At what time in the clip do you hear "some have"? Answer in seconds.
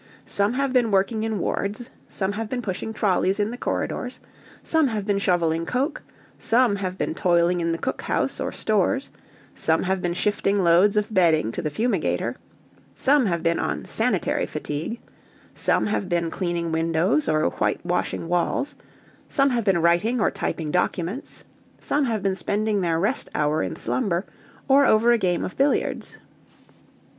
0.25-0.73, 2.07-2.49, 4.63-5.05, 6.39-6.97, 9.53-10.01, 12.95-13.43, 15.53-16.09, 19.27-19.65, 21.77-22.23